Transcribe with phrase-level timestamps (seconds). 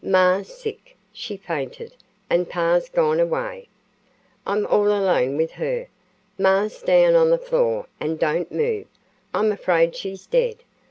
[0.03, 1.95] Ma's sick she fainted
[2.27, 3.67] and pa's gone away.
[4.47, 5.89] I'm all alone with her.
[6.39, 8.87] Ma's down on the floor an' don't move
[9.31, 10.63] I'm afraid she's dead.